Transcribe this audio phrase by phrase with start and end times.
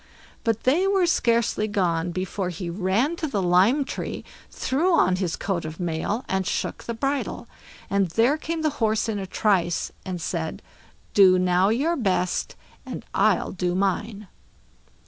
[0.43, 5.35] But they were scarcely gone, before he ran to the lime tree, threw on his
[5.35, 7.47] coat of mail, and shook the bridle,
[7.87, 10.63] and there came the horse in a trice, and said
[11.13, 14.27] "Do now your best, and I'll do mine."